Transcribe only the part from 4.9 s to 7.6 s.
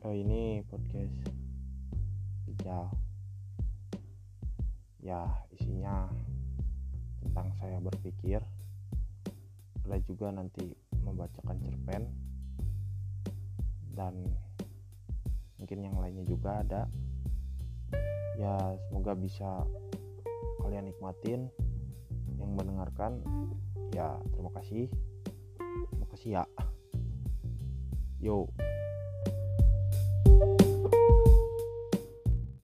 Ya isinya tentang